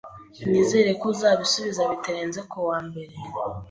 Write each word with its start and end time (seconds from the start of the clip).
Nizere 0.49 0.89
ko 0.99 1.05
uzabisubiza 1.13 1.81
bitarenze 1.91 2.39
kuwa 2.51 2.77
mbere 2.87 3.13